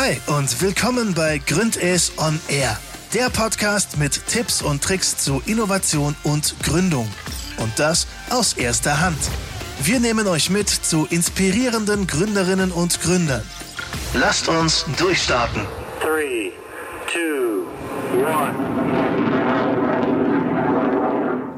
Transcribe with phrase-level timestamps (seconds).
[0.00, 2.78] Hi und willkommen bei Gründes on Air,
[3.14, 7.08] der Podcast mit Tipps und Tricks zu Innovation und Gründung.
[7.56, 9.18] Und das aus erster Hand.
[9.82, 13.42] Wir nehmen euch mit zu inspirierenden Gründerinnen und Gründern.
[14.14, 15.62] Lasst uns durchstarten.
[16.00, 16.52] 3,
[18.14, 18.28] 2,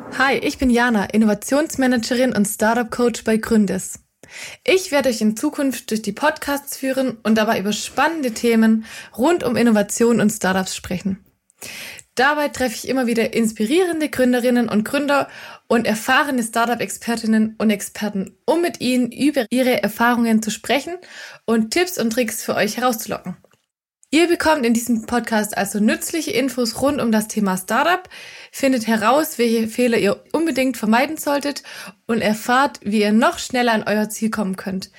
[0.09, 0.18] 1.
[0.18, 3.98] Hi, ich bin Jana, Innovationsmanagerin und Startup Coach bei Gründes.
[4.64, 8.84] Ich werde euch in Zukunft durch die Podcasts führen und dabei über spannende Themen
[9.16, 11.24] rund um Innovation und Startups sprechen.
[12.14, 15.28] Dabei treffe ich immer wieder inspirierende Gründerinnen und Gründer
[15.69, 20.97] und erfahrene Startup-Expertinnen und Experten, um mit ihnen über ihre Erfahrungen zu sprechen
[21.47, 23.36] und Tipps und Tricks für euch herauszulocken.
[24.12, 28.09] Ihr bekommt in diesem Podcast also nützliche Infos rund um das Thema Startup,
[28.50, 31.62] findet heraus, welche Fehler ihr unbedingt vermeiden solltet
[32.06, 34.91] und erfahrt, wie ihr noch schneller an euer Ziel kommen könnt,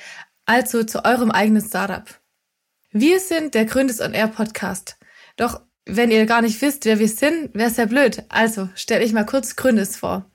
[0.45, 2.05] also zu eurem eigenen Startup.
[2.91, 4.95] Wir sind der Gründes on Air Podcast.
[5.35, 8.23] Doch wenn ihr gar nicht wisst, wer wir sind, wäre es ja blöd.
[8.29, 10.31] Also stelle ich mal kurz Gründes vor.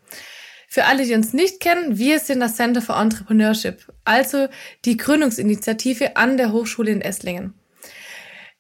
[0.69, 4.49] Für alle, die uns nicht kennen, wir sind das Center for Entrepreneurship, also
[4.85, 7.55] die Gründungsinitiative an der Hochschule in Esslingen.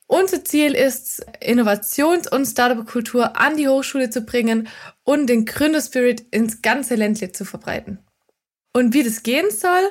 [0.08, 4.68] Unser Ziel ist, Innovations- und Startup-Kultur an die Hochschule zu bringen
[5.02, 7.98] und den Gründerspirit ins ganze Ländle zu verbreiten.
[8.72, 9.90] Und wie das gehen soll?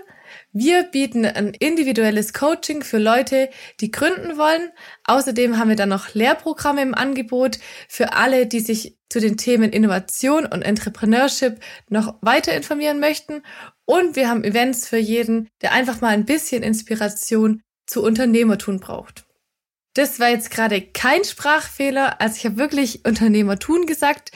[0.51, 3.49] Wir bieten ein individuelles Coaching für Leute,
[3.81, 4.71] die gründen wollen.
[5.03, 9.71] Außerdem haben wir dann noch Lehrprogramme im Angebot für alle, die sich zu den Themen
[9.71, 13.43] Innovation und Entrepreneurship noch weiter informieren möchten.
[13.85, 19.24] Und wir haben Events für jeden, der einfach mal ein bisschen Inspiration zu Unternehmertun braucht.
[19.95, 22.19] Das war jetzt gerade kein Sprachfehler.
[22.19, 24.31] Also ich habe wirklich Unternehmer tun gesagt,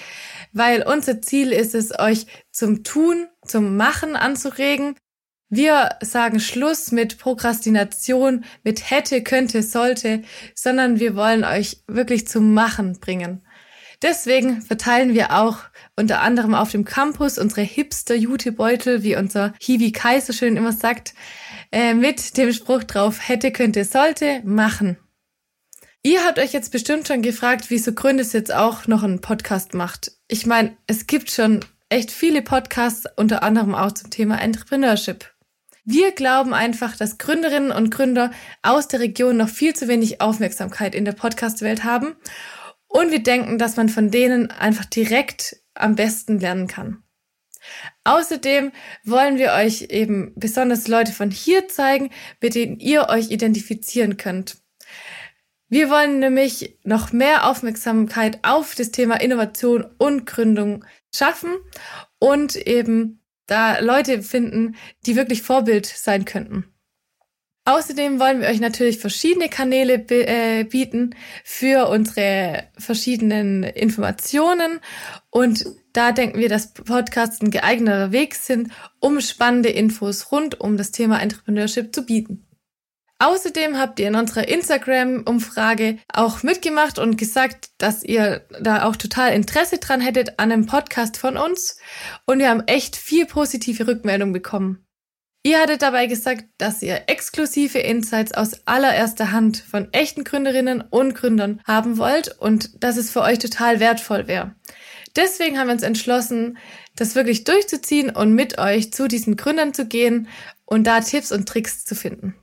[0.54, 4.96] weil unser Ziel ist es, euch zum Tun, zum Machen anzuregen.
[5.50, 10.22] Wir sagen Schluss mit Prokrastination, mit hätte, könnte, sollte,
[10.56, 13.46] sondern wir wollen euch wirklich zum Machen bringen.
[14.02, 15.58] Deswegen verteilen wir auch
[15.98, 21.14] unter anderem auf dem Campus unsere Hipster-Jutebeutel, wie unser Hiwi Kai so schön immer sagt,
[21.74, 24.98] äh, mit dem Spruch drauf, hätte, könnte, sollte, machen.
[26.02, 30.14] Ihr habt euch jetzt bestimmt schon gefragt, wieso Gründes jetzt auch noch einen Podcast macht.
[30.30, 35.30] Ich meine, es gibt schon echt viele Podcasts, unter anderem auch zum Thema Entrepreneurship.
[35.84, 40.96] Wir glauben einfach, dass Gründerinnen und Gründer aus der Region noch viel zu wenig Aufmerksamkeit
[40.96, 42.16] in der Podcast-Welt haben.
[42.88, 47.04] Und wir denken, dass man von denen einfach direkt am besten lernen kann.
[48.06, 48.72] Außerdem
[49.04, 52.10] wollen wir euch eben besonders Leute von hier zeigen,
[52.40, 54.58] mit denen ihr euch identifizieren könnt.
[55.70, 61.52] Wir wollen nämlich noch mehr Aufmerksamkeit auf das Thema Innovation und Gründung schaffen
[62.18, 64.76] und eben da Leute finden,
[65.06, 66.66] die wirklich Vorbild sein könnten.
[67.66, 74.80] Außerdem wollen wir euch natürlich verschiedene Kanäle äh, bieten für unsere verschiedenen Informationen
[75.30, 80.78] und da denken wir, dass Podcasts ein geeigneter Weg sind, um spannende Infos rund um
[80.78, 82.49] das Thema Entrepreneurship zu bieten.
[83.22, 89.34] Außerdem habt ihr in unserer Instagram-Umfrage auch mitgemacht und gesagt, dass ihr da auch total
[89.34, 91.78] Interesse dran hättet an einem Podcast von uns.
[92.26, 94.86] Und wir haben echt viel positive Rückmeldungen bekommen.
[95.44, 101.14] Ihr hattet dabei gesagt, dass ihr exklusive Insights aus allererster Hand von echten Gründerinnen und
[101.14, 104.56] Gründern haben wollt und dass es für euch total wertvoll wäre.
[105.16, 106.58] Deswegen haben wir uns entschlossen,
[106.96, 110.30] das wirklich durchzuziehen und mit euch zu diesen Gründern zu gehen
[110.66, 112.36] und da Tipps und Tricks zu finden.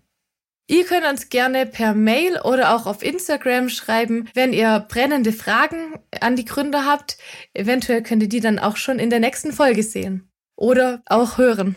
[0.69, 5.99] Ihr könnt uns gerne per Mail oder auch auf Instagram schreiben, wenn ihr brennende Fragen
[6.21, 7.19] an die Gründer habt.
[7.55, 11.77] Eventuell könnt ihr die dann auch schon in der nächsten Folge sehen oder auch hören.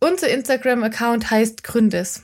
[0.00, 2.22] Unser Instagram-Account heißt Gründes.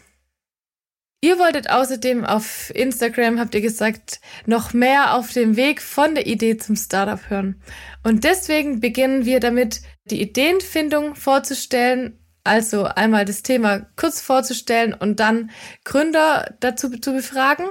[1.22, 6.27] Ihr wolltet außerdem auf Instagram, habt ihr gesagt, noch mehr auf dem Weg von der
[6.27, 7.60] Idee zum Startup hören.
[8.03, 15.21] Und deswegen beginnen wir damit, die Ideenfindung vorzustellen also einmal das Thema kurz vorzustellen und
[15.21, 15.51] dann
[15.84, 17.69] Gründer dazu zu befragen.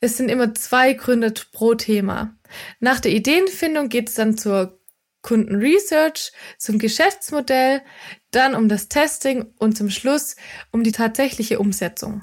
[0.00, 2.36] Es sind immer zwei Gründer pro Thema.
[2.80, 4.80] Nach der Ideenfindung geht es dann zur
[5.22, 7.82] Kundenresearch, zum Geschäftsmodell,
[8.30, 10.36] dann um das Testing und zum Schluss
[10.72, 12.22] um die tatsächliche Umsetzung.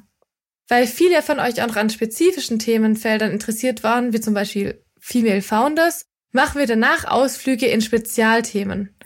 [0.68, 6.06] Weil viele von euch auch an spezifischen Themenfeldern interessiert waren, wie zum Beispiel Female Founders,
[6.32, 8.97] machen wir danach Ausflüge in Spezialthemen.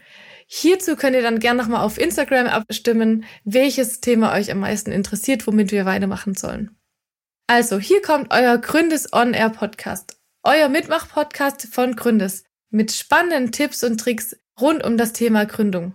[0.54, 5.48] Hierzu könnt ihr dann gerne nochmal auf Instagram abstimmen, welches Thema euch am meisten interessiert,
[5.48, 6.76] womit wir weitermachen sollen.
[7.48, 10.20] Also, hier kommt euer Gründes On Air Podcast.
[10.44, 12.44] Euer Mitmach-Podcast von Gründes.
[12.70, 15.94] Mit spannenden Tipps und Tricks rund um das Thema Gründung.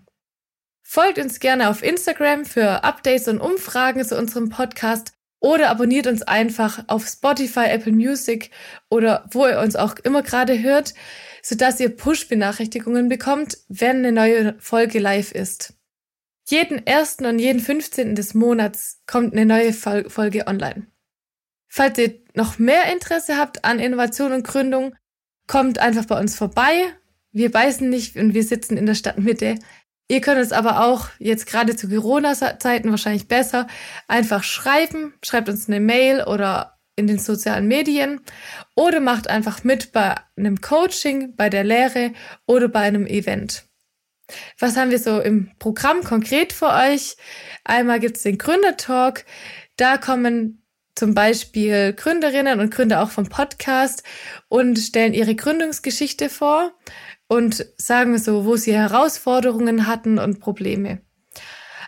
[0.83, 6.23] Folgt uns gerne auf Instagram für Updates und Umfragen zu unserem Podcast oder abonniert uns
[6.23, 8.51] einfach auf Spotify, Apple Music
[8.89, 10.95] oder wo ihr uns auch immer gerade hört,
[11.49, 15.75] sodass ihr Push-Benachrichtigungen bekommt, wenn eine neue Folge live ist.
[16.49, 18.17] Jeden ersten und jeden 15.
[18.17, 20.89] des Monats kommt eine neue Folge online.
[21.69, 24.97] Falls ihr noch mehr Interesse habt an Innovation und Gründung,
[25.47, 26.93] kommt einfach bei uns vorbei.
[27.31, 29.57] Wir beißen nicht und wir sitzen in der Stadtmitte.
[30.09, 33.69] Ihr könnt es aber auch jetzt gerade zu Corona-Zeiten wahrscheinlich besser
[34.09, 35.15] einfach schreiben.
[35.23, 38.21] Schreibt uns eine Mail oder in den sozialen Medien
[38.75, 42.13] oder macht einfach mit bei einem Coaching, bei der Lehre
[42.47, 43.65] oder bei einem Event.
[44.59, 47.17] Was haben wir so im Programm konkret für euch?
[47.65, 49.25] Einmal gibt es den Gründertalk.
[49.77, 50.67] Da kommen
[50.97, 54.03] zum Beispiel Gründerinnen und Gründer auch vom Podcast
[54.49, 56.73] und stellen ihre Gründungsgeschichte vor
[57.29, 61.06] und sagen so, wo sie Herausforderungen hatten und Probleme.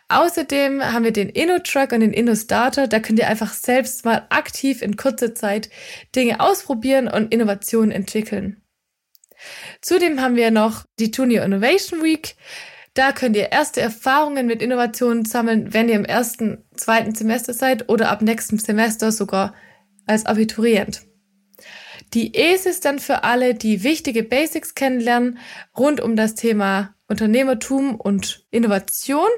[0.09, 2.89] Außerdem haben wir den InnoTruck und den InnoStarter.
[2.89, 5.69] Da könnt ihr einfach selbst mal aktiv in kurzer Zeit
[6.17, 8.63] Dinge ausprobieren und Innovationen entwickeln.
[9.83, 12.37] Zudem haben wir noch die Junior Innovation Week.
[12.95, 17.89] Da könnt ihr erste Erfahrungen mit Innovationen sammeln, wenn ihr im ersten, zweiten Semester seid
[17.89, 19.55] oder ab nächstem Semester sogar
[20.07, 21.03] als Abiturient.
[22.15, 25.39] Die ES ist dann für alle, die wichtige Basics kennenlernen
[25.77, 29.29] rund um das Thema Unternehmertum und Innovation.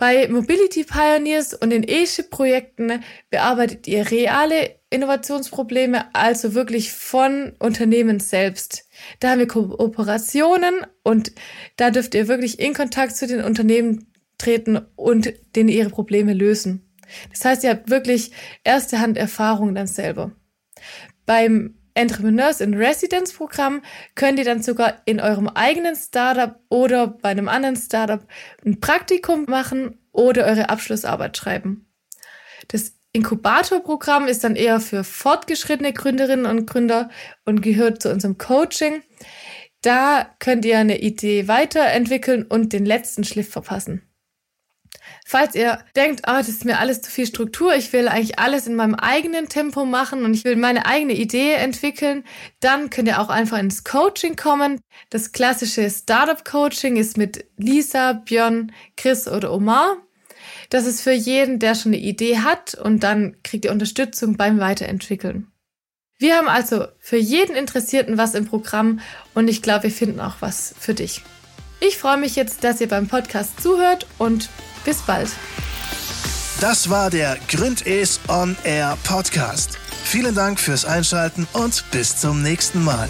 [0.00, 8.88] Bei Mobility Pioneers und den E-Ship-Projekten bearbeitet ihr reale Innovationsprobleme, also wirklich von Unternehmen selbst.
[9.18, 11.32] Da haben wir Kooperationen und
[11.76, 16.90] da dürft ihr wirklich in Kontakt zu den Unternehmen treten und denen ihre Probleme lösen.
[17.28, 18.30] Das heißt, ihr habt wirklich
[18.64, 20.32] erste Hand Erfahrung dann selber.
[21.26, 23.82] Beim Entrepreneurs in Residence Programm
[24.14, 28.26] könnt ihr dann sogar in eurem eigenen Startup oder bei einem anderen Startup
[28.64, 31.86] ein Praktikum machen oder eure Abschlussarbeit schreiben.
[32.68, 37.10] Das Inkubatorprogramm ist dann eher für fortgeschrittene Gründerinnen und Gründer
[37.44, 39.02] und gehört zu unserem Coaching.
[39.82, 44.09] Da könnt ihr eine Idee weiterentwickeln und den letzten Schliff verpassen.
[45.30, 48.66] Falls ihr denkt, ah, das ist mir alles zu viel Struktur, ich will eigentlich alles
[48.66, 52.24] in meinem eigenen Tempo machen und ich will meine eigene Idee entwickeln,
[52.58, 54.80] dann könnt ihr auch einfach ins Coaching kommen.
[55.08, 59.98] Das klassische Startup Coaching ist mit Lisa, Björn, Chris oder Omar.
[60.68, 64.58] Das ist für jeden, der schon eine Idee hat und dann kriegt ihr Unterstützung beim
[64.58, 65.46] Weiterentwickeln.
[66.18, 68.98] Wir haben also für jeden Interessierten was im Programm
[69.34, 71.22] und ich glaube, wir finden auch was für dich.
[71.78, 74.50] Ich freue mich jetzt, dass ihr beim Podcast zuhört und
[74.84, 75.30] bis bald.
[76.60, 79.78] Das war der Gründes On Air Podcast.
[80.04, 83.08] Vielen Dank fürs Einschalten und bis zum nächsten Mal.